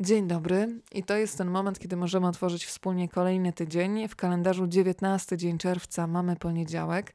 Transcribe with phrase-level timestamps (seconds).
[0.00, 4.08] Dzień dobry i to jest ten moment, kiedy możemy otworzyć wspólnie kolejny tydzień.
[4.08, 7.12] W kalendarzu 19 dzień czerwca mamy poniedziałek.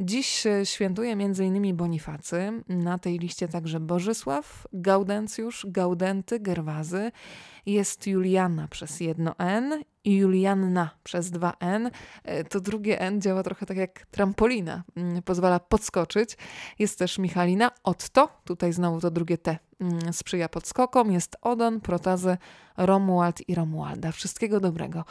[0.00, 1.76] Dziś e, świętuje m.in.
[1.76, 7.12] Bonifacy, na tej liście także Bożysław, Gaudencjusz, Gaudenty, Gerwazy,
[7.66, 11.90] jest Juliana przez jedno N i Julianna przez dwa N.
[12.24, 16.36] E, to drugie N działa trochę tak jak trampolina, mm, pozwala podskoczyć.
[16.78, 21.12] Jest też Michalina, Otto, tutaj znowu to drugie T mm, sprzyja podskokom.
[21.12, 22.36] Jest Odon, Protazy,
[22.76, 24.12] Romuald i Romualda.
[24.12, 25.04] Wszystkiego dobrego.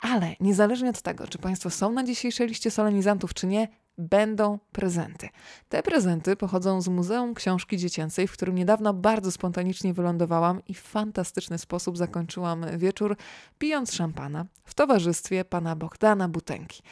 [0.00, 3.68] Ale niezależnie od tego, czy Państwo są na dzisiejszej liście solenizantów, czy nie,
[4.00, 5.28] będą prezenty.
[5.68, 10.80] Te prezenty pochodzą z Muzeum Książki Dziecięcej, w którym niedawno bardzo spontanicznie wylądowałam i w
[10.80, 13.16] fantastyczny sposób zakończyłam wieczór
[13.58, 16.82] pijąc szampana w towarzystwie pana Bogdana Butenki.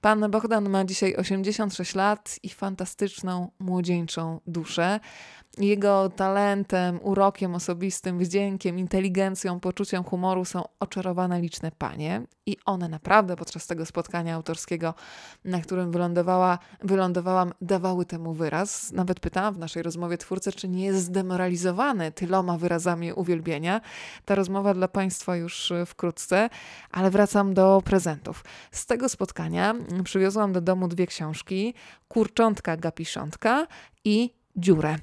[0.00, 5.00] Pan Bogdan ma dzisiaj 86 lat i fantastyczną, młodzieńczą duszę.
[5.58, 13.36] Jego talentem, urokiem osobistym, wdziękiem, inteligencją, poczuciem humoru są oczarowane liczne panie i one naprawdę
[13.36, 14.94] podczas tego spotkania autorskiego,
[15.44, 18.92] na którym wylądowała, wylądowałam, dawały temu wyraz.
[18.92, 23.80] Nawet pytałam w naszej rozmowie twórcę, czy nie jest zdemoralizowany tyloma wyrazami uwielbienia.
[24.24, 26.50] Ta rozmowa dla Państwa już wkrótce,
[26.90, 28.44] ale wracam do prezentów.
[28.70, 29.74] Z tego spotkania
[30.04, 31.74] przywiozłam do domu dwie książki:
[32.08, 33.66] Kurczątka Gapiszątka
[34.04, 34.96] i dziurę.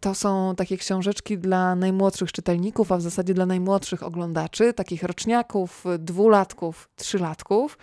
[0.00, 5.84] To są takie książeczki dla najmłodszych czytelników, a w zasadzie dla najmłodszych oglądaczy, takich roczniaków,
[5.98, 7.78] dwulatków, trzylatków.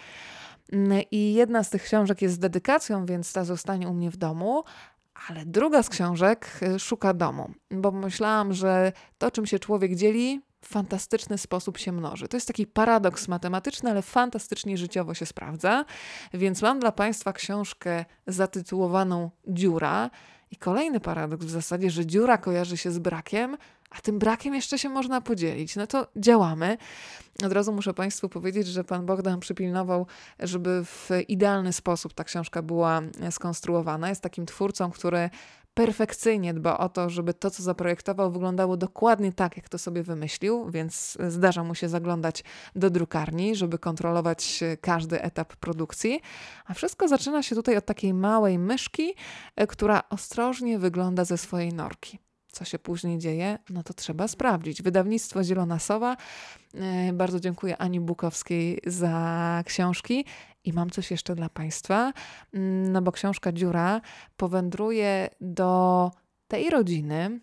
[1.11, 4.63] I jedna z tych książek jest z dedykacją, więc ta zostanie u mnie w domu,
[5.29, 10.41] ale druga z książek y, szuka domu, bo myślałam, że to, czym się człowiek dzieli,
[10.61, 12.27] w fantastyczny sposób się mnoży.
[12.27, 15.85] To jest taki paradoks matematyczny, ale fantastycznie życiowo się sprawdza.
[16.33, 20.09] Więc mam dla Państwa książkę zatytułowaną Dziura.
[20.53, 23.57] I kolejny paradoks w zasadzie, że dziura kojarzy się z brakiem,
[23.89, 25.75] a tym brakiem jeszcze się można podzielić.
[25.75, 26.77] No to działamy.
[27.45, 30.07] Od razu muszę Państwu powiedzieć, że pan Bogdan przypilnował,
[30.39, 34.09] żeby w idealny sposób ta książka była skonstruowana.
[34.09, 35.29] Jest takim twórcą, który
[35.73, 40.69] perfekcyjnie dba o to, żeby to, co zaprojektował, wyglądało dokładnie tak, jak to sobie wymyślił,
[40.69, 42.43] więc zdarza mu się zaglądać
[42.75, 46.21] do drukarni, żeby kontrolować każdy etap produkcji.
[46.65, 49.13] A wszystko zaczyna się tutaj od takiej małej myszki,
[49.55, 52.22] e, która ostrożnie wygląda ze swojej norki.
[52.53, 54.81] Co się później dzieje, no to trzeba sprawdzić.
[54.81, 56.17] Wydawnictwo Zielona Sowa.
[56.75, 60.25] E, bardzo dziękuję Ani Bukowskiej za książki.
[60.63, 62.13] I mam coś jeszcze dla Państwa,
[62.53, 64.01] mm, no bo książka Dziura
[64.37, 66.11] powędruje do
[66.47, 67.39] tej rodziny.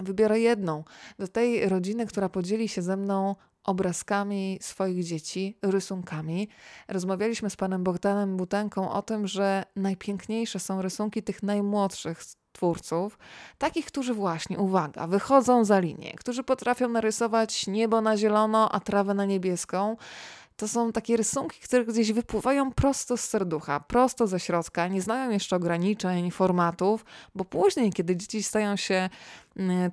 [0.00, 0.84] Wybiorę jedną,
[1.18, 6.48] do tej rodziny, która podzieli się ze mną obrazkami swoich dzieci, rysunkami.
[6.88, 12.22] Rozmawialiśmy z panem Bogdanem Butenką o tym, że najpiękniejsze są rysunki tych najmłodszych
[12.54, 13.18] twórców,
[13.58, 19.14] takich, którzy właśnie, uwaga, wychodzą za linię, którzy potrafią narysować niebo na zielono, a trawę
[19.14, 19.96] na niebieską.
[20.56, 25.30] To są takie rysunki, które gdzieś wypływają prosto z serducha, prosto ze środka, nie znają
[25.30, 27.04] jeszcze ograniczeń, formatów,
[27.34, 29.10] bo później, kiedy dzieci stają się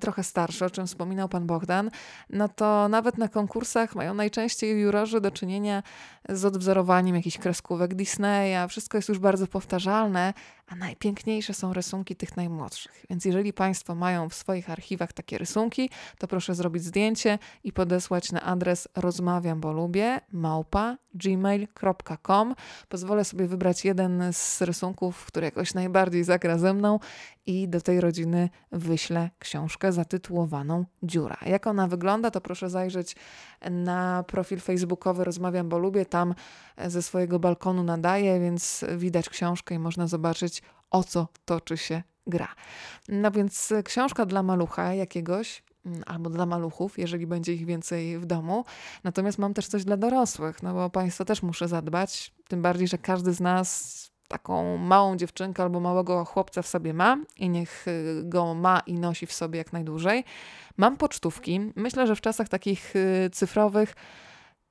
[0.00, 1.90] trochę starsze, o czym wspominał pan Bogdan,
[2.30, 5.82] no to nawet na konkursach mają najczęściej jurorzy do czynienia
[6.28, 8.68] z odwzorowaniem jakichś kreskówek Disneya.
[8.68, 10.34] Wszystko jest już bardzo powtarzalne,
[10.66, 13.06] a najpiękniejsze są rysunki tych najmłodszych.
[13.10, 18.32] Więc jeżeli Państwo mają w swoich archiwach takie rysunki, to proszę zrobić zdjęcie i podesłać
[18.32, 22.54] na adres rozmawiam, bo lubię, małpa gmail.com.
[22.88, 26.98] Pozwolę sobie wybrać jeden z rysunków, który jakoś najbardziej zagra ze mną
[27.46, 29.51] i do tej rodziny wyślę książkę
[29.90, 31.36] zatytułowaną Dziura.
[31.46, 33.16] Jak ona wygląda, to proszę zajrzeć
[33.70, 36.06] na profil facebookowy Rozmawiam, bo lubię.
[36.06, 36.34] Tam
[36.86, 42.48] ze swojego balkonu nadaję, więc widać książkę i można zobaczyć, o co toczy się gra.
[43.08, 48.26] No więc książka dla malucha jakiegoś, mm, albo dla maluchów, jeżeli będzie ich więcej w
[48.26, 48.64] domu.
[49.04, 52.98] Natomiast mam też coś dla dorosłych, no bo Państwo też muszę zadbać, tym bardziej, że
[52.98, 58.22] każdy z nas taką małą dziewczynkę albo małego chłopca w sobie ma i niech y,
[58.24, 60.24] go ma i nosi w sobie jak najdłużej.
[60.76, 61.60] Mam pocztówki.
[61.76, 63.94] Myślę, że w czasach takich y, cyfrowych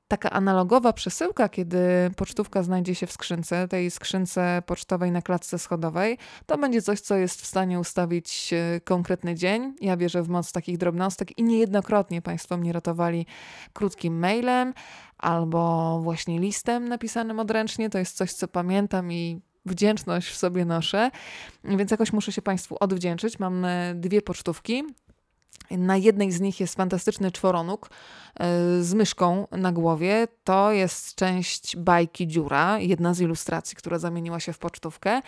[0.07, 1.77] taka analogowa przesyłka, kiedy
[2.17, 7.15] pocztówka znajdzie się w skrzynce, tej skrzynce pocztowej na klatce schodowej, to będzie coś, co
[7.15, 9.73] jest w stanie ustawić y, konkretny dzień.
[9.81, 13.25] Ja wierzę w moc takich drobnostek i niejednokrotnie Państwo mnie ratowali
[13.73, 14.73] krótkim mailem
[15.17, 17.89] albo właśnie listem napisanym odręcznie.
[17.89, 21.11] To jest coś, co pamiętam i wdzięczność w sobie noszę,
[21.63, 23.39] więc jakoś muszę się Państwu odwdzięczyć.
[23.39, 24.83] Mam e, dwie pocztówki.
[25.71, 27.93] Na jednej z nich jest fantastyczny czworonóg e,
[28.83, 30.27] z myszką na głowie.
[30.43, 35.21] To jest część bajki Dziura, jedna z ilustracji, która zamieniła się w pocztówkę.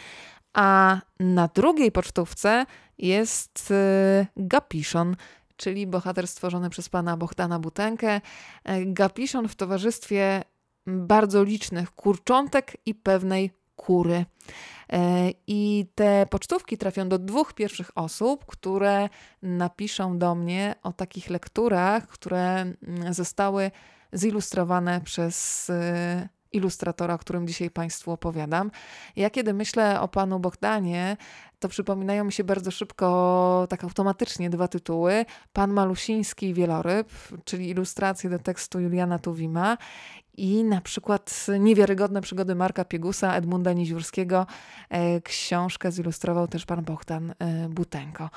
[0.54, 2.66] A na drugiej pocztówce
[2.98, 5.16] jest e, Gapiszon,
[5.56, 8.22] czyli bohater stworzony przez pana Bohdana Butenkę.
[8.86, 10.44] Gapiszon w towarzystwie
[10.88, 14.26] bardzo licznych kurczątek i pewnej kury.
[14.90, 19.10] E, I te pocztówki trafią do dwóch pierwszych osób, które
[19.42, 23.72] napiszą do mnie o takich lekturach, które mm, zostały
[24.14, 28.72] zilustrowane przez e, ilustratora, o którym dzisiaj Państwu opowiadam.
[29.16, 31.18] Ja kiedy myślę o panu Bogdanie,
[31.60, 35.26] to przypominają mi się bardzo szybko, tak automatycznie dwa tytuły.
[35.54, 37.10] Pan Malusiński i Wieloryb,
[37.46, 39.78] czyli ilustracje do tekstu Juliana Tuwima
[40.38, 44.48] i na przykład Niewiarygodne przygody Marka Piegusa, Edmunda Niziurskiego.
[44.90, 48.30] E, książkę zilustrował też pan Bogdan e, Butenko.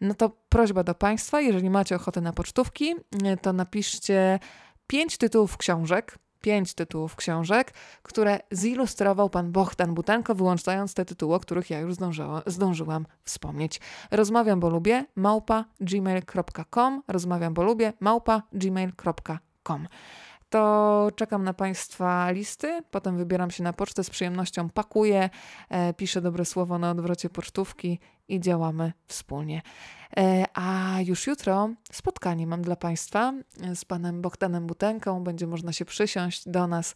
[0.00, 4.38] No to prośba do Państwa, jeżeli macie ochotę na pocztówki, e, to napiszcie
[4.86, 7.72] pięć tytułów książek, pięć tytułów książek,
[8.02, 13.80] które zilustrował pan Bohdan Butenko, wyłączając te tytuły, o których ja już zdążyła, zdążyłam wspomnieć.
[14.10, 19.88] Rozmawiam, bo lubię, małpa gmail.com, rozmawiam, bo lubię, małpa gmail.com
[20.54, 25.30] to czekam na Państwa listy, potem wybieram się na pocztę, z przyjemnością pakuję,
[25.68, 27.98] e, piszę dobre słowo na odwrocie pocztówki
[28.28, 29.62] i działamy wspólnie.
[30.16, 33.32] E, a już jutro spotkanie mam dla Państwa
[33.74, 35.24] z panem Bogdanem Butenką.
[35.24, 36.94] Będzie można się przysiąść do nas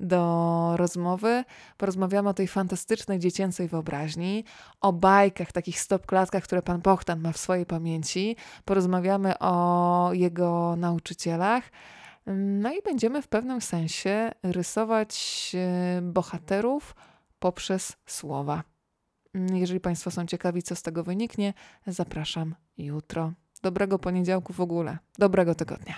[0.00, 1.44] do rozmowy.
[1.76, 4.44] Porozmawiamy o tej fantastycznej dziecięcej wyobraźni,
[4.80, 8.36] o bajkach, takich stopklatkach, które pan Bogdan ma w swojej pamięci.
[8.64, 11.64] Porozmawiamy o jego nauczycielach.
[12.26, 16.94] No i będziemy w pewnym sensie rysować e, bohaterów
[17.38, 18.64] poprzez słowa.
[19.34, 21.54] Mm, jeżeli Państwo są ciekawi, co z tego wyniknie,
[21.86, 23.32] zapraszam jutro.
[23.62, 25.94] Dobrego poniedziałku w ogóle, dobrego tygodnia.